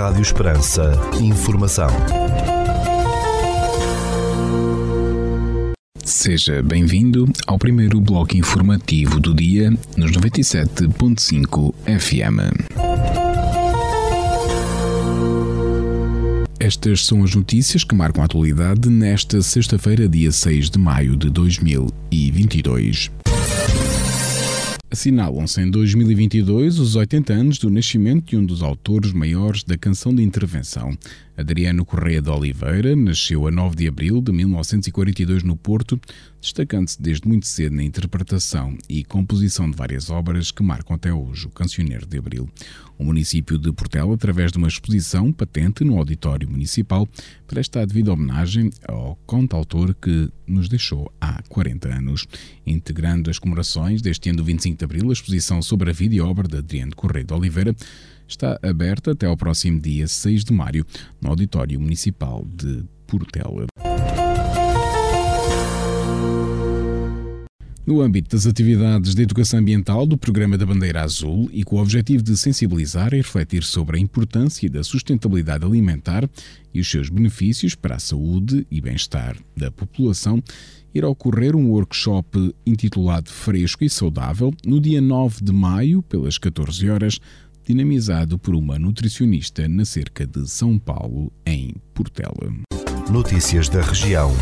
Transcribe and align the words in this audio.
Rádio 0.00 0.22
Esperança. 0.22 0.92
Informação. 1.20 1.90
Seja 6.02 6.62
bem-vindo 6.62 7.30
ao 7.46 7.58
primeiro 7.58 8.00
bloco 8.00 8.34
informativo 8.34 9.20
do 9.20 9.34
dia 9.34 9.70
nos 9.98 10.10
97.5 10.12 11.74
FM. 11.84 12.64
Estas 16.58 17.04
são 17.04 17.22
as 17.22 17.34
notícias 17.34 17.84
que 17.84 17.94
marcam 17.94 18.22
a 18.22 18.24
atualidade 18.24 18.88
nesta 18.88 19.42
sexta-feira, 19.42 20.08
dia 20.08 20.32
6 20.32 20.70
de 20.70 20.78
maio 20.78 21.14
de 21.14 21.28
2022. 21.28 23.10
Assinalam-se 24.92 25.60
em 25.60 25.70
2022 25.70 26.80
os 26.80 26.96
80 26.96 27.32
anos 27.32 27.58
do 27.58 27.70
nascimento 27.70 28.30
de 28.30 28.36
um 28.36 28.44
dos 28.44 28.60
autores 28.60 29.12
maiores 29.12 29.62
da 29.62 29.78
canção 29.78 30.12
de 30.12 30.20
intervenção. 30.20 30.98
Adriano 31.40 31.84
Correia 31.84 32.20
de 32.20 32.28
Oliveira 32.28 32.94
nasceu 32.94 33.46
a 33.46 33.50
9 33.50 33.74
de 33.76 33.88
abril 33.88 34.20
de 34.20 34.30
1942 34.32 35.42
no 35.42 35.56
Porto, 35.56 35.98
destacando-se 36.40 37.00
desde 37.00 37.26
muito 37.26 37.46
cedo 37.46 37.76
na 37.76 37.82
interpretação 37.82 38.76
e 38.88 39.04
composição 39.04 39.70
de 39.70 39.76
várias 39.76 40.10
obras 40.10 40.50
que 40.50 40.62
marcam 40.62 40.96
até 40.96 41.12
hoje 41.12 41.46
o 41.46 41.50
Cancioneiro 41.50 42.06
de 42.06 42.18
Abril. 42.18 42.48
O 42.98 43.04
município 43.04 43.56
de 43.56 43.72
Portela, 43.72 44.14
através 44.14 44.52
de 44.52 44.58
uma 44.58 44.68
exposição 44.68 45.32
patente 45.32 45.82
no 45.82 45.96
Auditório 45.96 46.50
Municipal, 46.50 47.08
presta 47.46 47.80
a 47.80 47.86
devida 47.86 48.12
homenagem 48.12 48.70
ao 48.86 49.16
contautor 49.24 49.94
que 49.94 50.28
nos 50.46 50.68
deixou 50.68 51.10
há 51.18 51.42
40 51.48 51.88
anos. 51.88 52.26
Integrando 52.66 53.30
as 53.30 53.38
comemorações 53.38 54.02
deste 54.02 54.28
ano 54.28 54.38
do 54.38 54.44
25 54.44 54.76
de 54.80 54.84
Abril, 54.84 55.10
a 55.10 55.12
exposição 55.12 55.60
sobre 55.60 55.90
a 55.90 55.92
vida 55.92 56.14
e 56.14 56.20
obra 56.20 56.48
de 56.48 56.56
Adriano 56.56 56.96
Correia 56.96 57.24
de 57.24 57.34
Oliveira 57.34 57.74
está 58.26 58.58
aberta 58.62 59.12
até 59.12 59.26
ao 59.26 59.36
próximo 59.36 59.78
dia 59.78 60.08
6 60.08 60.44
de 60.44 60.52
maio 60.52 60.86
no 61.20 61.28
Auditório 61.28 61.78
Municipal 61.78 62.46
de 62.46 62.84
Portela. 63.06 63.66
No 67.86 68.00
âmbito 68.00 68.36
das 68.36 68.46
atividades 68.46 69.14
de 69.14 69.22
educação 69.22 69.58
ambiental 69.58 70.06
do 70.06 70.16
Programa 70.16 70.56
da 70.56 70.64
Bandeira 70.64 71.02
Azul 71.02 71.50
e 71.52 71.64
com 71.64 71.76
o 71.76 71.82
objetivo 71.82 72.22
de 72.22 72.36
sensibilizar 72.36 73.12
e 73.12 73.16
refletir 73.16 73.64
sobre 73.64 73.98
a 73.98 74.00
importância 74.00 74.70
da 74.70 74.84
sustentabilidade 74.84 75.64
alimentar 75.64 76.28
e 76.72 76.80
os 76.80 76.88
seus 76.88 77.08
benefícios 77.08 77.74
para 77.74 77.96
a 77.96 77.98
saúde 77.98 78.66
e 78.70 78.80
bem-estar 78.80 79.36
da 79.56 79.72
população, 79.72 80.40
irá 80.94 81.08
ocorrer 81.08 81.54
um 81.56 81.70
workshop 81.70 82.54
intitulado 82.66 83.30
Fresco 83.30 83.84
e 83.84 83.90
Saudável 83.90 84.52
no 84.64 84.80
dia 84.80 85.00
9 85.00 85.42
de 85.42 85.52
maio, 85.52 86.02
pelas 86.02 86.38
14 86.38 86.90
horas, 86.90 87.20
dinamizado 87.64 88.38
por 88.38 88.54
uma 88.54 88.78
nutricionista 88.78 89.68
na 89.68 89.84
cerca 89.84 90.26
de 90.26 90.48
São 90.48 90.78
Paulo, 90.78 91.32
em 91.46 91.74
Portela. 91.94 92.52
Notícias 93.10 93.68
da 93.68 93.82
região. 93.82 94.32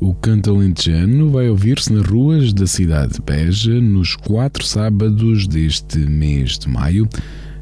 O 0.00 0.14
canto 0.14 0.50
alentejano 0.50 1.30
vai 1.30 1.48
ouvir-se 1.48 1.92
nas 1.92 2.06
ruas 2.06 2.52
da 2.52 2.66
cidade 2.66 3.14
de 3.14 3.20
Beja 3.20 3.80
nos 3.80 4.14
quatro 4.14 4.64
sábados 4.64 5.46
deste 5.46 5.98
mês 5.98 6.56
de 6.56 6.68
maio, 6.68 7.08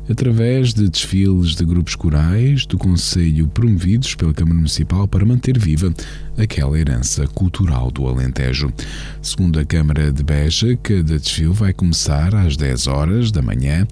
através 0.08 0.72
de 0.72 0.88
desfiles 0.88 1.54
de 1.54 1.64
grupos 1.64 1.94
corais 1.94 2.64
do 2.66 2.78
Conselho 2.78 3.48
promovidos 3.48 4.14
pela 4.14 4.32
Câmara 4.32 4.56
Municipal 4.56 5.08
para 5.08 5.24
manter 5.24 5.58
viva 5.58 5.92
aquela 6.38 6.78
herança 6.78 7.26
cultural 7.28 7.90
do 7.90 8.06
Alentejo. 8.06 8.72
Segundo 9.20 9.58
a 9.58 9.64
Câmara 9.64 10.12
de 10.12 10.22
Beja, 10.22 10.76
cada 10.82 11.18
desfile 11.18 11.52
vai 11.52 11.72
começar 11.72 12.34
às 12.34 12.56
10 12.56 12.86
horas 12.86 13.30
da 13.32 13.42
manhã 13.42 13.86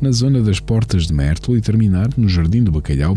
na 0.00 0.10
zona 0.10 0.42
das 0.42 0.58
Portas 0.58 1.06
de 1.06 1.12
Mértola 1.12 1.58
e 1.58 1.60
terminar 1.60 2.08
no 2.16 2.28
Jardim 2.28 2.64
do 2.64 2.72
Bacalhau, 2.72 3.16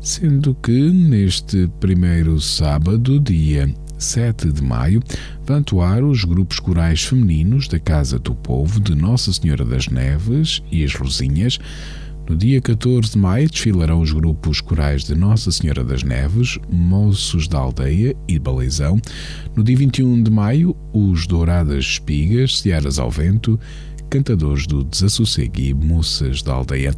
sendo 0.00 0.54
que 0.54 0.90
neste 0.90 1.68
primeiro 1.80 2.40
sábado, 2.40 3.18
dia 3.18 3.74
7 4.00 4.50
de 4.50 4.62
maio, 4.62 5.02
vão 5.44 5.58
atuar 5.58 6.02
os 6.02 6.24
grupos 6.24 6.58
corais 6.58 7.04
femininos 7.04 7.68
da 7.68 7.78
Casa 7.78 8.18
do 8.18 8.34
Povo 8.34 8.80
de 8.80 8.94
Nossa 8.94 9.32
Senhora 9.32 9.64
das 9.64 9.86
Neves 9.88 10.62
e 10.72 10.82
as 10.82 10.94
Rosinhas. 10.94 11.58
No 12.28 12.36
dia 12.36 12.60
14 12.60 13.10
de 13.10 13.18
maio 13.18 13.50
desfilarão 13.50 14.00
os 14.00 14.12
grupos 14.12 14.60
corais 14.60 15.02
de 15.02 15.16
Nossa 15.16 15.50
Senhora 15.50 15.82
das 15.82 16.02
Neves, 16.02 16.58
Moços 16.70 17.48
da 17.48 17.58
Aldeia 17.58 18.16
e 18.28 18.38
Baleizão. 18.38 19.00
No 19.56 19.64
dia 19.64 19.76
21 19.76 20.22
de 20.22 20.30
maio, 20.30 20.76
os 20.92 21.26
Douradas 21.26 21.84
Espigas, 21.84 22.60
Searas 22.60 23.00
ao 23.00 23.10
Vento, 23.10 23.58
Cantadores 24.08 24.66
do 24.66 24.84
Desassossego 24.84 25.60
e 25.60 25.74
Moças 25.74 26.42
da 26.42 26.52
Aldeia. 26.52 26.94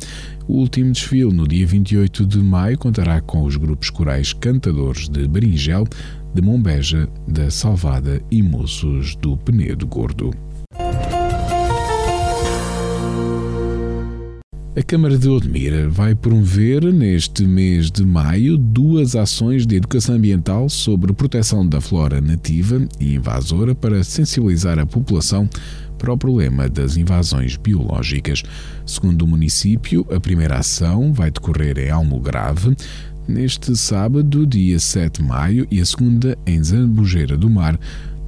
O 0.46 0.58
último 0.58 0.92
desfile, 0.92 1.32
no 1.32 1.48
dia 1.48 1.66
28 1.66 2.26
de 2.26 2.38
maio, 2.38 2.76
contará 2.76 3.20
com 3.20 3.42
os 3.44 3.56
grupos 3.56 3.90
corais 3.90 4.32
Cantadores 4.32 5.08
de 5.08 5.26
Berinjel, 5.26 5.86
de 6.34 6.40
Mombeja, 6.40 7.08
da 7.28 7.50
Salvada 7.50 8.20
e 8.30 8.42
Moços 8.42 9.14
do 9.16 9.36
Penedo 9.36 9.86
Gordo. 9.86 10.30
A 14.74 14.82
Câmara 14.82 15.18
de 15.18 15.28
Odmira 15.28 15.86
vai 15.90 16.14
promover 16.14 16.82
neste 16.90 17.46
mês 17.46 17.90
de 17.90 18.06
maio 18.06 18.56
duas 18.56 19.14
ações 19.14 19.66
de 19.66 19.76
educação 19.76 20.14
ambiental 20.14 20.70
sobre 20.70 21.12
proteção 21.12 21.66
da 21.66 21.78
flora 21.78 22.22
nativa 22.22 22.80
e 22.98 23.16
invasora 23.16 23.74
para 23.74 24.02
sensibilizar 24.02 24.78
a 24.78 24.86
população 24.86 25.46
para 25.98 26.12
o 26.12 26.16
problema 26.16 26.70
das 26.70 26.96
invasões 26.96 27.54
biológicas. 27.56 28.42
Segundo 28.86 29.22
o 29.22 29.28
município, 29.28 30.06
a 30.10 30.18
primeira 30.18 30.58
ação 30.58 31.12
vai 31.12 31.30
decorrer 31.30 31.78
em 31.78 31.90
Almograve, 31.90 32.74
neste 33.26 33.76
sábado, 33.76 34.46
dia 34.46 34.78
7 34.78 35.20
de 35.20 35.28
maio, 35.28 35.66
e 35.70 35.80
a 35.80 35.84
segunda 35.84 36.36
em 36.46 36.62
Zambujeira 36.62 37.36
do 37.36 37.48
Mar, 37.48 37.78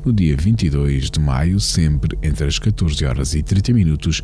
no 0.05 0.12
dia 0.12 0.37
22 0.37 1.10
de 1.10 1.21
maio, 1.21 1.59
sempre 1.59 2.16
entre 2.22 2.47
as 2.47 2.59
14 2.59 3.04
horas 3.04 3.34
e 3.34 3.43
30 3.43 3.72
minutos 3.72 4.22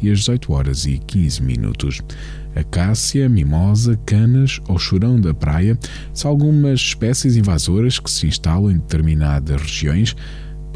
e 0.00 0.10
as 0.10 0.20
18 0.20 0.52
horas 0.52 0.86
e 0.86 0.98
15 0.98 1.42
minutos. 1.42 2.00
Acácia, 2.54 3.28
mimosa, 3.28 3.96
canas 4.04 4.60
ou 4.68 4.78
chorão 4.78 5.20
da 5.20 5.32
praia 5.32 5.78
são 6.12 6.30
algumas 6.30 6.80
espécies 6.80 7.36
invasoras 7.36 7.98
que 7.98 8.10
se 8.10 8.26
instalam 8.26 8.70
em 8.70 8.78
determinadas 8.78 9.60
regiões, 9.60 10.16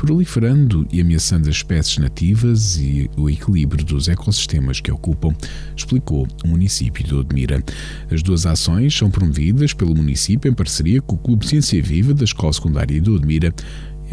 proliferando 0.04 0.86
e 0.92 1.00
ameaçando 1.00 1.48
as 1.48 1.56
espécies 1.56 1.96
nativas 1.96 2.76
e 2.76 3.10
o 3.16 3.30
equilíbrio 3.30 3.82
dos 3.82 4.06
ecossistemas 4.06 4.78
que 4.78 4.92
ocupam, 4.92 5.34
explicou 5.74 6.28
o 6.44 6.48
município 6.48 7.02
de 7.02 7.14
Odmira. 7.14 7.64
As 8.12 8.22
duas 8.22 8.44
ações 8.44 8.94
são 8.94 9.10
promovidas 9.10 9.72
pelo 9.72 9.94
município 9.94 10.50
em 10.50 10.54
parceria 10.54 11.00
com 11.00 11.14
o 11.16 11.18
Clube 11.18 11.46
Ciência 11.46 11.82
Viva 11.82 12.12
da 12.12 12.24
Escola 12.24 12.52
Secundária 12.52 13.00
de 13.00 13.10
Odmira 13.10 13.50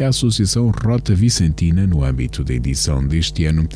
e 0.00 0.02
a 0.02 0.08
Associação 0.08 0.70
Rota 0.70 1.14
Vicentina 1.14 1.86
no 1.86 2.02
âmbito 2.02 2.42
da 2.42 2.54
edição 2.54 3.06
deste 3.06 3.44
ano 3.44 3.68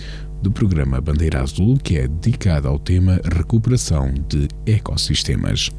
do 0.43 0.51
programa 0.51 1.03
Bandeira 1.03 1.43
Azul, 1.43 1.77
que 1.77 1.99
é 1.99 2.09
dedicado 2.09 2.67
ao 2.67 2.79
tema 2.79 3.21
recuperação 3.31 4.15
de 4.27 4.49
ecossistemas. 4.65 5.71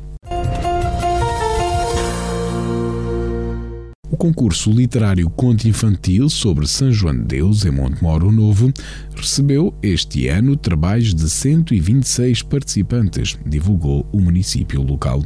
O 4.17 4.19
concurso 4.19 4.71
literário 4.71 5.29
Conto 5.29 5.67
Infantil 5.67 6.27
sobre 6.27 6.65
São 6.67 6.91
João 6.91 7.15
de 7.15 7.21
Deus, 7.21 7.63
em 7.65 7.69
Montemoro 7.69 8.31
Novo, 8.31 8.73
recebeu 9.15 9.71
este 9.79 10.27
ano 10.27 10.57
trabalhos 10.57 11.13
de 11.13 11.29
126 11.29 12.41
participantes, 12.41 13.37
divulgou 13.45 14.09
o 14.11 14.19
município 14.19 14.81
local. 14.81 15.21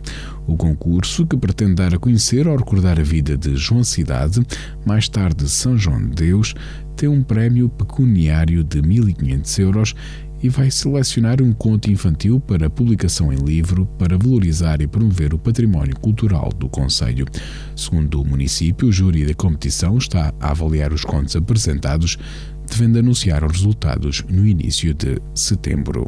O 0.46 0.58
concurso, 0.58 1.26
que 1.26 1.38
pretende 1.38 1.76
dar 1.76 1.96
a 1.96 1.98
conhecer 1.98 2.46
ou 2.50 2.58
recordar 2.58 3.00
a 3.00 3.04
vida 3.04 3.38
de 3.38 3.56
João 3.56 3.82
Cidade, 3.82 4.46
mais 4.86 5.08
tarde 5.08 5.48
São 5.48 5.78
João 5.78 6.02
de 6.10 6.26
Deus, 6.26 6.54
tem 6.98 7.08
um 7.08 7.24
prémio 7.24 7.70
pecuniário 7.70 8.62
de 8.62 8.82
1.500 8.82 9.60
euros 9.60 9.96
e 10.42 10.50
vai 10.50 10.72
selecionar 10.72 11.42
um 11.42 11.54
conto 11.54 11.92
infantil 11.92 12.40
para 12.40 12.70
publicação 12.70 13.32
em 13.32 13.38
livro 13.38 13.86
para 13.98 14.18
valorizar 14.18 14.82
e 14.82 14.88
promover 14.88 15.34
o 15.34 15.40
património 15.40 15.96
cultural 16.00 16.50
do 16.58 16.68
Conselho. 16.68 17.26
Segundo 17.76 18.22
o 18.22 18.26
município, 18.26 18.88
o 18.88 18.92
júri 18.92 19.26
da 19.26 19.34
competição 19.34 19.98
está 19.98 20.34
a 20.40 20.52
avaliar 20.52 20.92
os 20.92 21.04
contos 21.04 21.36
apresentados, 21.36 22.18
devendo 22.68 23.00
anunciar 23.00 23.44
os 23.44 23.52
resultados 23.52 24.24
no 24.30 24.46
início 24.46 24.94
de 24.94 25.22
setembro. 25.36 26.06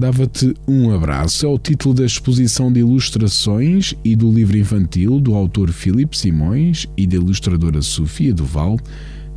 Dava-te 0.00 0.54
um 0.66 0.94
abraço 0.94 1.44
é 1.44 1.48
o 1.48 1.58
título 1.58 1.94
da 1.94 2.06
exposição 2.06 2.72
de 2.72 2.80
ilustrações 2.80 3.94
e 4.02 4.16
do 4.16 4.32
livro 4.32 4.56
infantil 4.56 5.20
do 5.20 5.34
autor 5.34 5.70
Filipe 5.70 6.16
Simões 6.16 6.86
e 6.96 7.06
da 7.06 7.16
ilustradora 7.16 7.82
Sofia 7.82 8.32
Duval, 8.32 8.78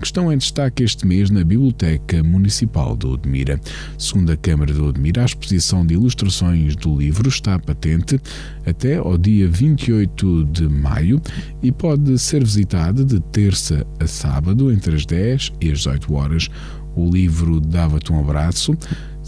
estão 0.03 0.31
em 0.31 0.37
destaque 0.37 0.83
este 0.83 1.07
mês 1.07 1.29
na 1.29 1.43
Biblioteca 1.43 2.21
Municipal 2.23 2.95
de 2.95 3.07
Odmira. 3.07 3.59
Segundo 3.97 4.31
a 4.31 4.37
Câmara 4.37 4.73
de 4.73 4.81
Odmira, 4.81 5.21
a 5.21 5.25
exposição 5.25 5.85
de 5.85 5.93
ilustrações 5.93 6.75
do 6.75 6.95
livro 6.97 7.29
está 7.29 7.57
patente 7.57 8.19
até 8.65 8.97
ao 8.97 9.17
dia 9.17 9.47
28 9.47 10.45
de 10.45 10.67
maio 10.67 11.21
e 11.61 11.71
pode 11.71 12.17
ser 12.19 12.43
visitada 12.43 13.03
de 13.03 13.19
terça 13.19 13.85
a 13.99 14.07
sábado 14.07 14.71
entre 14.71 14.95
as 14.95 15.05
10 15.05 15.53
e 15.61 15.71
as 15.71 15.79
18 15.79 16.13
horas. 16.13 16.49
O 16.95 17.09
livro 17.09 17.59
Dava-te 17.59 18.11
um 18.11 18.19
Abraço 18.19 18.77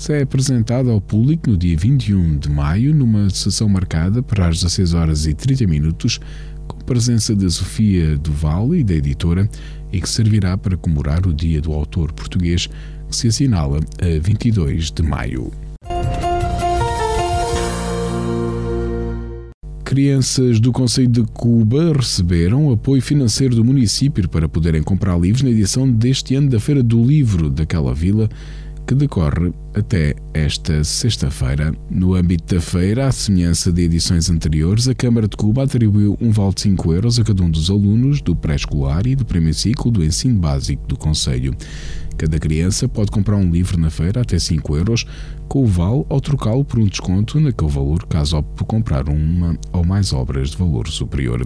é 0.10 0.22
apresentado 0.22 0.92
ao 0.92 1.00
público 1.00 1.50
no 1.50 1.58
dia 1.58 1.76
21 1.78 2.38
de 2.38 2.50
maio, 2.50 2.94
numa 2.94 3.30
sessão 3.30 3.70
marcada 3.70 4.22
para 4.22 4.48
as 4.48 4.58
16 4.58 4.94
horas 4.94 5.26
e 5.26 5.34
30 5.34 5.66
minutos, 5.68 6.20
com 6.68 6.78
presença 6.80 7.34
de 7.34 7.50
Sofia 7.50 8.18
Duval 8.18 8.76
e 8.76 8.84
da 8.84 8.94
editora, 8.94 9.50
e 9.96 10.02
que 10.02 10.10
servirá 10.10 10.58
para 10.58 10.76
comemorar 10.76 11.26
o 11.26 11.34
Dia 11.34 11.62
do 11.62 11.72
Autor 11.72 12.12
Português, 12.12 12.68
que 13.10 13.16
se 13.16 13.30
assinala 13.30 13.80
a 14.02 14.20
22 14.20 14.92
de 14.92 15.02
maio. 15.02 15.54
Crianças 19.86 20.60
do 20.60 20.74
Conselho 20.74 21.08
de 21.08 21.24
Cuba 21.24 21.94
receberam 21.94 22.74
apoio 22.74 23.02
financeiro 23.02 23.56
do 23.56 23.64
município 23.64 24.28
para 24.28 24.50
poderem 24.50 24.84
comprar 24.84 25.18
livros 25.18 25.44
na 25.44 25.50
edição 25.50 25.90
deste 25.90 26.36
ano 26.36 26.50
da 26.50 26.60
Feira 26.60 26.84
do 26.84 27.02
Livro 27.02 27.50
daquela 27.50 27.94
vila 27.94 28.30
que 28.86 28.94
decorre 28.94 29.52
até 29.74 30.16
esta 30.34 30.84
sexta-feira. 30.84 31.74
No 31.90 32.14
âmbito 32.14 32.54
da 32.54 32.62
feira, 32.62 33.08
à 33.08 33.12
semelhança 33.12 33.72
de 33.72 33.84
edições 33.84 34.30
anteriores, 34.30 34.88
a 34.88 34.94
Câmara 34.94 35.28
de 35.28 35.36
Cuba 35.36 35.64
atribuiu 35.64 36.18
um 36.22 36.32
vale 36.32 36.54
de 36.54 36.62
5 36.62 36.94
euros 36.94 37.20
a 37.20 37.24
cada 37.24 37.44
um 37.44 37.50
dos 37.50 37.70
alunos 37.70 38.22
do 38.22 38.36
pré-escolar 38.36 39.08
e 39.08 39.16
do 39.16 39.26
primeiro 39.26 39.58
ciclo 39.58 39.90
do 39.90 40.04
ensino 40.04 40.40
básico 40.40 40.86
do 40.88 40.96
Conselho. 40.96 41.56
Cada 42.18 42.40
criança 42.40 42.88
pode 42.88 43.12
comprar 43.12 43.36
um 43.36 43.50
livro 43.50 43.78
na 43.78 43.90
feira 43.90 44.22
até 44.22 44.38
5 44.38 44.78
euros, 44.78 45.06
com 45.48 45.64
o 45.64 45.68
vale 45.68 46.06
ou 46.08 46.22
trocá-lo 46.22 46.64
por 46.64 46.80
um 46.80 46.86
desconto 46.86 47.40
naquele 47.40 47.72
valor 47.72 48.06
caso 48.06 48.38
opte 48.38 48.54
por 48.56 48.66
comprar 48.66 49.10
uma 49.10 49.58
ou 49.74 49.84
mais 49.84 50.14
obras 50.14 50.52
de 50.52 50.58
valor 50.58 50.88
superior 50.88 51.46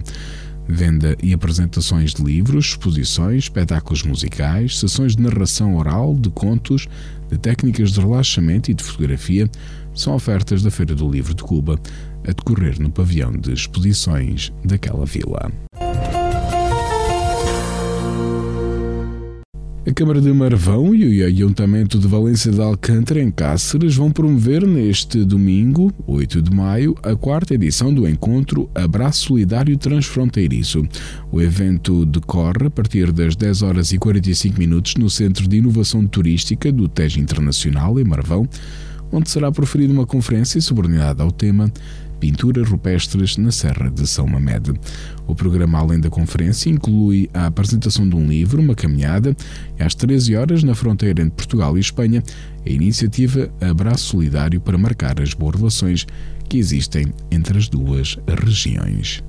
venda 0.69 1.17
e 1.21 1.33
apresentações 1.33 2.13
de 2.13 2.23
livros, 2.23 2.67
exposições, 2.67 3.45
espetáculos 3.45 4.03
musicais, 4.03 4.77
sessões 4.77 5.15
de 5.15 5.23
narração 5.23 5.75
oral, 5.75 6.15
de 6.15 6.29
contos, 6.29 6.87
de 7.29 7.37
técnicas 7.37 7.91
de 7.91 7.99
relaxamento 7.99 8.69
e 8.69 8.73
de 8.73 8.83
fotografia 8.83 9.49
são 9.95 10.13
ofertas 10.13 10.61
da 10.61 10.69
Feira 10.69 10.95
do 10.95 11.09
Livro 11.09 11.33
de 11.33 11.43
Cuba, 11.43 11.79
a 12.23 12.31
decorrer 12.31 12.79
no 12.79 12.91
pavilhão 12.91 13.31
de 13.31 13.51
exposições 13.51 14.53
daquela 14.63 15.05
vila. 15.05 15.51
Câmara 19.99 20.21
de 20.21 20.31
Marvão 20.31 20.95
e 20.95 21.21
o 21.21 21.25
Ayuntamento 21.25 21.99
de 21.99 22.07
Valência 22.07 22.49
de 22.53 22.61
Alcântara, 22.61 23.21
em 23.21 23.29
Cáceres, 23.29 23.97
vão 23.97 24.09
promover 24.09 24.65
neste 24.65 25.25
domingo, 25.25 25.91
8 26.07 26.41
de 26.41 26.55
maio, 26.55 26.95
a 27.03 27.17
quarta 27.17 27.53
edição 27.53 27.93
do 27.93 28.07
encontro 28.07 28.69
Abraço 28.73 29.25
Solidário 29.25 29.77
Transfronteiriço. 29.77 30.87
O 31.29 31.41
evento 31.41 32.05
decorre 32.05 32.67
a 32.67 32.69
partir 32.69 33.11
das 33.11 33.35
10 33.35 33.61
horas 33.61 33.91
e 33.91 33.97
45 33.97 34.57
minutos 34.57 34.95
no 34.95 35.09
Centro 35.09 35.45
de 35.49 35.57
Inovação 35.57 36.07
Turística 36.07 36.71
do 36.71 36.87
Tejo 36.87 37.19
Internacional, 37.19 37.99
em 37.99 38.05
Marvão, 38.05 38.47
onde 39.11 39.29
será 39.29 39.51
proferida 39.51 39.91
uma 39.91 40.05
conferência 40.05 40.61
subordinada 40.61 41.23
ao 41.23 41.31
tema 41.31 41.69
Pinturas 42.19 42.67
Rupestres 42.67 43.37
na 43.37 43.51
Serra 43.51 43.89
de 43.89 44.05
São 44.07 44.27
Mamede. 44.27 44.73
O 45.27 45.33
programa, 45.33 45.79
além 45.79 45.99
da 45.99 46.09
conferência, 46.09 46.69
inclui 46.69 47.29
a 47.33 47.45
apresentação 47.45 48.07
de 48.07 48.15
um 48.15 48.27
livro, 48.27 48.61
uma 48.61 48.75
caminhada, 48.75 49.35
e 49.79 49.83
às 49.83 49.95
13 49.95 50.35
horas, 50.35 50.63
na 50.63 50.75
fronteira 50.75 51.21
entre 51.21 51.35
Portugal 51.35 51.77
e 51.77 51.81
Espanha, 51.81 52.23
a 52.65 52.69
iniciativa 52.69 53.49
Abraço 53.61 54.05
Solidário 54.05 54.59
para 54.59 54.77
marcar 54.77 55.21
as 55.21 55.33
boas 55.33 55.55
relações 55.55 56.05
que 56.47 56.57
existem 56.57 57.13
entre 57.31 57.57
as 57.57 57.67
duas 57.67 58.17
regiões. 58.27 59.23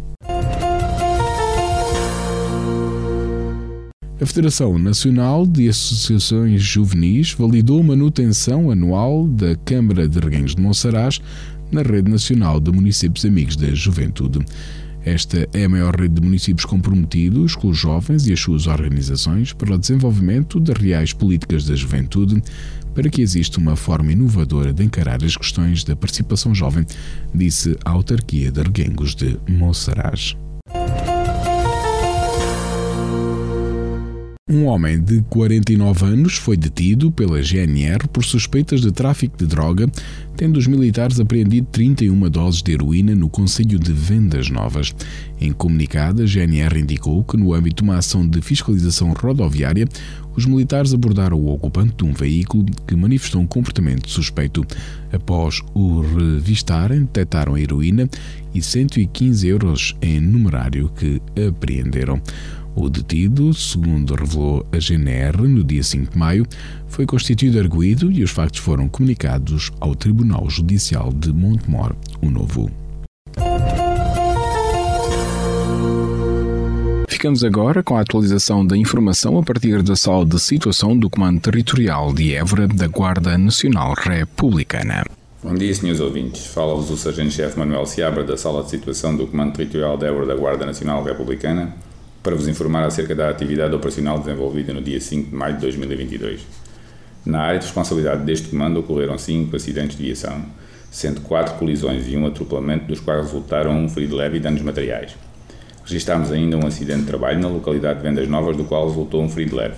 A 4.20 4.26
Federação 4.26 4.78
Nacional 4.78 5.46
de 5.46 5.66
Associações 5.66 6.60
Juvenis 6.60 7.32
validou 7.32 7.80
a 7.80 7.84
manutenção 7.84 8.70
anual 8.70 9.26
da 9.26 9.56
Câmara 9.56 10.06
de 10.06 10.18
Reguengos 10.18 10.54
de 10.54 10.60
Monsaraz 10.60 11.22
na 11.70 11.82
Rede 11.82 12.10
Nacional 12.10 12.60
de 12.60 12.72
Municípios 12.72 13.24
Amigos 13.24 13.56
da 13.56 13.72
Juventude. 13.74 14.40
Esta 15.04 15.48
é 15.54 15.64
a 15.64 15.68
maior 15.68 15.94
rede 15.98 16.16
de 16.16 16.20
municípios 16.20 16.66
comprometidos 16.66 17.54
com 17.54 17.68
os 17.68 17.78
jovens 17.78 18.26
e 18.26 18.32
as 18.32 18.40
suas 18.40 18.66
organizações 18.66 19.52
para 19.52 19.74
o 19.74 19.78
desenvolvimento 19.78 20.60
das 20.60 20.76
reais 20.76 21.12
políticas 21.12 21.64
da 21.64 21.74
juventude, 21.74 22.42
para 22.94 23.08
que 23.08 23.22
exista 23.22 23.58
uma 23.58 23.76
forma 23.76 24.12
inovadora 24.12 24.72
de 24.72 24.84
encarar 24.84 25.24
as 25.24 25.36
questões 25.36 25.84
da 25.84 25.96
participação 25.96 26.54
jovem, 26.54 26.84
disse 27.34 27.78
a 27.84 27.90
autarquia 27.90 28.50
de 28.50 28.60
Arguengos 28.60 29.14
de 29.14 29.38
Monsaraz. 29.48 30.36
Um 34.52 34.64
homem 34.64 34.98
de 34.98 35.22
49 35.30 36.04
anos 36.06 36.34
foi 36.34 36.56
detido 36.56 37.12
pela 37.12 37.40
GNR 37.40 38.08
por 38.12 38.24
suspeitas 38.24 38.80
de 38.80 38.90
tráfico 38.90 39.38
de 39.38 39.46
droga, 39.46 39.88
tendo 40.36 40.58
os 40.58 40.66
militares 40.66 41.20
apreendido 41.20 41.68
31 41.70 42.28
doses 42.28 42.60
de 42.60 42.72
heroína 42.72 43.14
no 43.14 43.28
Conselho 43.28 43.78
de 43.78 43.92
Vendas 43.92 44.50
Novas. 44.50 44.92
Em 45.40 45.52
comunicado, 45.52 46.22
a 46.22 46.26
GNR 46.26 46.80
indicou 46.80 47.22
que, 47.22 47.36
no 47.36 47.54
âmbito 47.54 47.84
de 47.84 47.88
uma 47.88 47.98
ação 47.98 48.26
de 48.26 48.42
fiscalização 48.42 49.12
rodoviária, 49.12 49.86
os 50.34 50.46
militares 50.46 50.92
abordaram 50.92 51.38
o 51.38 51.52
ocupante 51.52 51.94
de 51.98 52.04
um 52.04 52.12
veículo 52.12 52.66
que 52.88 52.96
manifestou 52.96 53.40
um 53.40 53.46
comportamento 53.46 54.10
suspeito. 54.10 54.66
Após 55.12 55.60
o 55.74 56.00
revistarem, 56.00 57.02
detectaram 57.02 57.54
a 57.54 57.60
heroína 57.60 58.08
e 58.52 58.60
115 58.60 59.46
euros 59.46 59.96
em 60.02 60.18
numerário 60.20 60.90
que 60.96 61.22
apreenderam. 61.48 62.20
O 62.82 62.88
detido, 62.88 63.52
segundo 63.52 64.14
revelou 64.14 64.66
a 64.72 64.78
GNR 64.78 65.46
no 65.46 65.62
dia 65.62 65.82
5 65.82 66.12
de 66.12 66.18
maio, 66.18 66.46
foi 66.88 67.04
constituído 67.04 67.58
arguído 67.58 68.10
e 68.10 68.24
os 68.24 68.30
factos 68.30 68.58
foram 68.60 68.88
comunicados 68.88 69.70
ao 69.78 69.94
Tribunal 69.94 70.48
Judicial 70.48 71.12
de 71.12 71.30
Montemor, 71.30 71.94
o 72.22 72.30
Novo. 72.30 72.70
Ficamos 77.06 77.44
agora 77.44 77.82
com 77.82 77.98
a 77.98 78.00
atualização 78.00 78.66
da 78.66 78.78
informação 78.78 79.38
a 79.38 79.42
partir 79.42 79.82
da 79.82 79.94
sala 79.94 80.24
de 80.24 80.40
situação 80.40 80.96
do 80.96 81.10
Comando 81.10 81.38
Territorial 81.38 82.14
de 82.14 82.34
Évora 82.34 82.66
da 82.66 82.86
Guarda 82.86 83.36
Nacional 83.36 83.92
Republicana. 83.92 85.04
Bom 85.42 85.52
dia, 85.52 85.74
senhores 85.74 86.00
ouvintes. 86.00 86.46
Fala-vos 86.46 86.90
o 86.90 86.96
Sargento-Chefe 86.96 87.58
Manuel 87.58 87.84
Seabra 87.84 88.24
da 88.24 88.38
Sala 88.38 88.62
de 88.62 88.70
Situação 88.70 89.14
do 89.14 89.26
Comando 89.26 89.52
Territorial 89.52 89.98
de 89.98 90.06
Évora 90.06 90.24
da 90.24 90.34
Guarda 90.34 90.64
Nacional 90.64 91.04
Republicana 91.04 91.76
para 92.22 92.36
vos 92.36 92.46
informar 92.48 92.84
acerca 92.84 93.14
da 93.14 93.28
atividade 93.28 93.74
operacional 93.74 94.18
desenvolvida 94.18 94.72
no 94.72 94.82
dia 94.82 95.00
5 95.00 95.30
de 95.30 95.34
maio 95.34 95.54
de 95.54 95.60
2022. 95.60 96.40
Na 97.24 97.40
área 97.40 97.58
de 97.58 97.66
responsabilidade 97.66 98.24
deste 98.24 98.48
comando 98.48 98.80
ocorreram 98.80 99.18
cinco 99.18 99.56
acidentes 99.56 99.96
de 99.96 100.04
viação, 100.04 100.42
sendo 100.90 101.20
quatro 101.20 101.54
colisões 101.56 102.06
e 102.08 102.16
um 102.16 102.26
atropelamento, 102.26 102.86
dos 102.86 103.00
quais 103.00 103.26
resultaram 103.26 103.72
um 103.72 103.88
ferido 103.88 104.16
leve 104.16 104.38
e 104.38 104.40
danos 104.40 104.62
materiais. 104.62 105.16
Registámos 105.84 106.30
ainda 106.30 106.56
um 106.56 106.66
acidente 106.66 107.00
de 107.00 107.06
trabalho 107.06 107.40
na 107.40 107.48
localidade 107.48 108.00
de 108.00 108.08
Vendas 108.08 108.28
Novas, 108.28 108.56
do 108.56 108.64
qual 108.64 108.88
resultou 108.88 109.22
um 109.22 109.28
ferido 109.28 109.56
leve. 109.56 109.76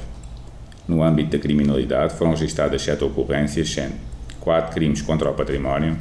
No 0.87 1.03
âmbito 1.03 1.31
da 1.31 1.39
criminalidade 1.39 2.15
foram 2.15 2.33
registadas 2.33 2.83
sete 2.83 3.05
ocorrências, 3.05 3.71
sendo 3.71 3.95
quatro 4.41 4.73
crimes 4.75 5.01
contra 5.01 5.31
o 5.31 5.35
património, 5.35 5.97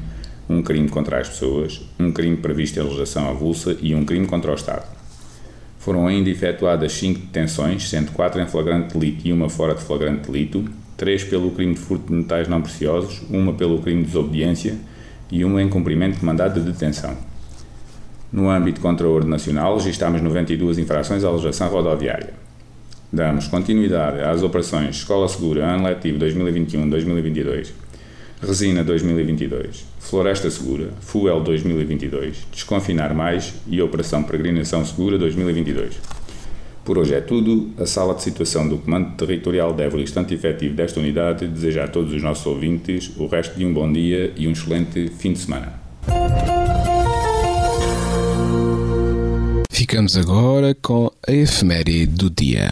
um 0.49 0.61
crime 0.61 0.89
contra 0.89 1.19
as 1.19 1.29
pessoas, 1.29 1.81
um 1.99 2.11
crime 2.11 2.37
previsto 2.37 2.79
em 2.79 2.83
legislação 2.83 3.29
avulsa 3.29 3.77
e 3.79 3.93
um 3.93 4.03
crime 4.03 4.27
contra 4.27 4.51
o 4.51 4.55
Estado. 4.55 5.00
Foram 5.81 6.05
ainda 6.05 6.29
efetuadas 6.29 6.93
cinco 6.93 7.21
detenções, 7.21 7.89
sendo 7.89 8.11
quatro 8.11 8.39
em 8.39 8.45
flagrante 8.45 8.95
delito 8.95 9.27
e 9.27 9.33
uma 9.33 9.49
fora 9.49 9.73
de 9.73 9.81
flagrante 9.81 10.29
delito, 10.29 10.63
três 10.95 11.23
pelo 11.23 11.49
crime 11.49 11.73
de 11.73 11.79
furto 11.79 12.05
de 12.05 12.13
metais 12.13 12.47
não 12.47 12.61
preciosos, 12.61 13.23
uma 13.31 13.51
pelo 13.51 13.81
crime 13.81 14.01
de 14.01 14.09
desobediência 14.09 14.77
e 15.31 15.43
uma 15.43 15.59
em 15.59 15.67
cumprimento 15.67 16.19
de 16.19 16.23
mandado 16.23 16.59
de 16.59 16.71
detenção. 16.71 17.17
No 18.31 18.47
âmbito 18.47 18.79
contra 18.79 19.07
a 19.07 19.09
ordem 19.09 19.31
nacional, 19.31 19.75
registámos 19.75 20.21
92 20.21 20.77
infrações 20.77 21.23
à 21.23 21.31
legislação 21.31 21.67
rodoviária. 21.69 22.31
Damos 23.11 23.47
continuidade 23.47 24.21
às 24.21 24.43
operações 24.43 24.97
Escola 24.97 25.27
Segura, 25.27 25.65
Ano 25.65 25.85
Letivo 25.85 26.19
2021-2022, 26.19 27.71
Resina 28.41 28.83
2022, 28.83 29.85
Floresta 29.99 30.49
Segura, 30.49 30.89
Fuel 31.01 31.41
2022, 31.41 32.47
Desconfinar 32.51 33.13
Mais 33.13 33.53
e 33.67 33.79
Operação 33.79 34.23
Peregrinação 34.23 34.83
Segura 34.83 35.15
2022. 35.19 35.99
Por 36.83 36.97
hoje 36.97 37.13
é 37.13 37.21
tudo. 37.21 37.69
A 37.77 37.85
sala 37.85 38.15
de 38.15 38.23
situação 38.23 38.67
do 38.67 38.79
Comando 38.79 39.15
Territorial 39.15 39.73
de 39.73 39.83
Évora 39.83 40.01
instante 40.01 40.33
efetivo 40.33 40.73
desta 40.73 40.99
unidade 40.99 41.45
deseja 41.45 41.83
a 41.83 41.87
todos 41.87 42.11
os 42.11 42.23
nossos 42.23 42.43
ouvintes 42.47 43.11
o 43.15 43.27
resto 43.27 43.55
de 43.55 43.63
um 43.63 43.71
bom 43.71 43.91
dia 43.93 44.33
e 44.35 44.47
um 44.47 44.51
excelente 44.51 45.11
fim 45.19 45.33
de 45.33 45.39
semana. 45.39 45.79
Ficamos 49.71 50.17
agora 50.17 50.75
com 50.81 51.11
a 51.27 51.31
efeméride 51.31 52.07
do 52.07 52.29
dia. 52.29 52.71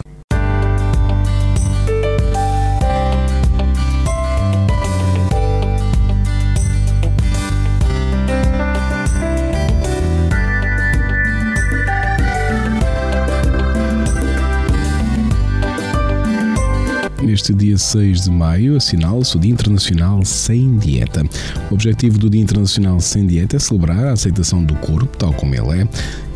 Neste 17.40 17.54
dia 17.54 17.78
6 17.78 18.24
de 18.24 18.32
maio 18.32 18.76
assinala-se 18.76 19.38
o 19.38 19.40
Dia 19.40 19.54
Internacional 19.54 20.26
Sem 20.26 20.78
Dieta. 20.78 21.24
O 21.72 21.74
objetivo 21.74 22.20
do 22.20 22.30
Dia 22.30 22.42
Internacional 22.42 23.00
Sem 23.00 23.26
Dieta 23.26 23.56
é 23.56 23.60
celebrar 23.60 24.08
a 24.08 24.12
aceitação 24.12 24.62
do 24.62 24.76
corpo 24.76 25.18
tal 25.18 25.32
como 25.32 25.56
ele 25.56 25.84
é 25.84 25.88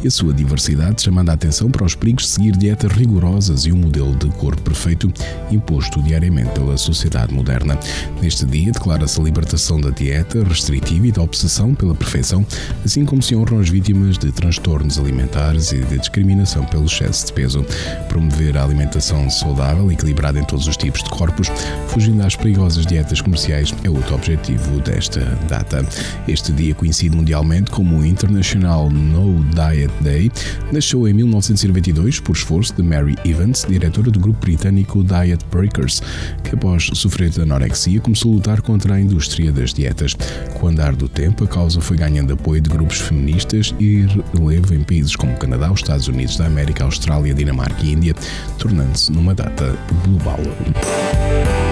e 0.04 0.08
a 0.08 0.12
sua 0.12 0.34
diversidade, 0.34 1.02
chamando 1.02 1.30
a 1.30 1.34
atenção 1.34 1.72
para 1.72 1.86
os 1.86 1.96
perigos 1.96 2.26
de 2.26 2.30
seguir 2.32 2.52
dietas 2.58 2.92
rigorosas 2.92 3.66
e 3.66 3.72
um 3.72 3.78
modelo 3.78 4.14
de 4.16 4.28
corpo 4.32 4.62
perfeito 4.62 5.12
imposto 5.50 6.02
diariamente 6.02 6.52
pela 6.52 6.78
sociedade 6.78 7.34
moderna. 7.34 7.80
Neste 8.22 8.46
dia, 8.46 8.72
declara-se 8.72 9.20
a 9.20 9.24
libertação 9.24 9.80
da 9.80 9.90
dieta 9.90 10.44
restritiva 10.44 11.08
e 11.08 11.12
da 11.12 11.22
obsessão 11.22 11.74
pela 11.74 11.96
perfeição, 11.96 12.46
assim 12.84 13.06
como 13.06 13.22
se 13.22 13.36
honram 13.36 13.60
as 13.60 13.70
vítimas 13.70 14.18
de 14.18 14.32
transtornos 14.32 15.00
alimentares 15.00 15.72
e 15.72 15.80
de 15.80 15.98
discriminação 15.98 16.66
pelo 16.66 16.86
excesso 16.86 17.28
de 17.28 17.34
peso. 17.34 17.66
Promover 18.10 18.58
a 18.58 18.64
alimentação 18.64 19.30
saudável 19.30 19.90
e 19.90 19.94
equilibrada 19.94 20.40
em 20.40 20.44
todos 20.44 20.68
os 20.68 20.76
tipos 20.76 21.02
de 21.04 21.10
corpos, 21.10 21.52
fugindo 21.88 22.26
às 22.26 22.36
perigosas 22.36 22.86
dietas 22.86 23.22
comerciais, 23.22 23.74
é 23.84 23.90
outro 23.90 24.16
objetivo 24.16 24.80
desta 24.80 25.22
data. 25.48 25.86
Este 26.28 26.52
dia 26.52 26.74
coincide 26.74 27.16
mundialmente 27.16 27.72
como 27.72 27.98
o 27.98 28.06
International 28.06 28.90
No 28.90 29.44
Diet 29.46 29.92
Day 30.02 30.32
nasceu 30.72 31.08
em 31.08 31.14
1992 31.14 32.20
por 32.20 32.36
esforço 32.36 32.74
de 32.76 32.84
Mary 32.84 33.16
Evans, 33.26 33.66
diretora 33.68 34.10
do 34.10 34.20
grupo 34.20 34.40
britânico 34.40 35.04
Diet 35.04 35.44
Breakers, 35.52 36.02
que 36.44 36.56
após 36.56 36.90
sofrer 36.94 37.30
de 37.30 37.42
anorexia 37.42 38.00
começou 38.00 38.32
a 38.32 38.36
lutar 38.36 38.62
contra 38.62 38.96
a 38.96 39.00
indústria 39.00 39.52
das 39.52 39.74
dietas. 39.74 40.16
Com 40.60 40.68
o 40.68 40.70
andar 40.70 40.96
do 40.96 41.08
tempo, 41.08 41.44
a 41.44 41.48
causa 41.48 41.82
foi 41.82 41.98
ganhando 41.98 42.34
apoio 42.34 42.62
de 42.62 42.70
grupos 42.70 43.00
feministas 43.00 43.74
e 43.80 44.06
relevo 44.34 44.74
em 44.74 44.84
países 44.84 45.16
como 45.16 45.38
Canadá, 45.38 45.72
os 45.72 45.80
Estados 45.80 46.08
Unidos 46.08 46.38
da 46.38 46.46
América, 46.46 46.84
Austrália, 46.84 47.34
Dinamarca 47.34 47.84
e 47.84 47.94
Índia, 47.94 48.16
tornando-se 48.58 49.12
numa 49.12 49.34
data 49.34 49.78
global. 50.06 50.40
Música 50.84 51.63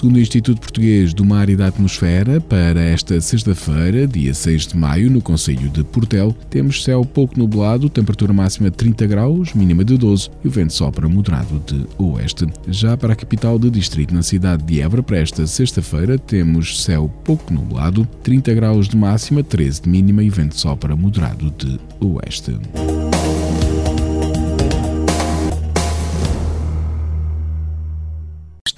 Segundo 0.00 0.16
o 0.16 0.20
Instituto 0.20 0.62
Português 0.62 1.12
do 1.12 1.26
Mar 1.26 1.50
e 1.50 1.54
da 1.54 1.66
Atmosfera, 1.66 2.40
para 2.40 2.80
esta 2.80 3.20
sexta-feira, 3.20 4.06
dia 4.06 4.32
6 4.32 4.68
de 4.68 4.76
maio, 4.78 5.10
no 5.10 5.20
Conselho 5.20 5.68
de 5.68 5.84
Portel, 5.84 6.34
temos 6.48 6.82
céu 6.82 7.04
pouco 7.04 7.38
nublado, 7.38 7.90
temperatura 7.90 8.32
máxima 8.32 8.70
de 8.70 8.78
30 8.78 9.06
graus, 9.06 9.52
mínima 9.52 9.84
de 9.84 9.98
12 9.98 10.30
e 10.42 10.48
o 10.48 10.50
vento 10.50 10.72
sopra 10.72 11.06
moderado 11.06 11.62
de 11.66 11.86
oeste. 11.98 12.46
Já 12.66 12.96
para 12.96 13.12
a 13.12 13.16
capital 13.16 13.58
do 13.58 13.70
distrito, 13.70 14.14
na 14.14 14.22
cidade 14.22 14.62
de 14.62 14.80
Évora, 14.80 15.02
para 15.02 15.18
esta 15.18 15.46
sexta-feira, 15.46 16.16
temos 16.16 16.82
céu 16.82 17.06
pouco 17.22 17.52
nublado, 17.52 18.08
30 18.22 18.54
graus 18.54 18.88
de 18.88 18.96
máxima, 18.96 19.42
13 19.42 19.82
de 19.82 19.90
mínima 19.90 20.22
e 20.22 20.30
vento 20.30 20.58
sopra 20.58 20.96
moderado 20.96 21.50
de 21.58 21.78
oeste. 22.00 22.58